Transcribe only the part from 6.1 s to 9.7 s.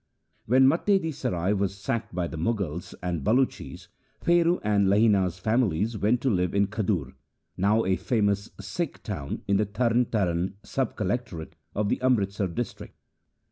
to live in Khadur, now a famous Sikh town in the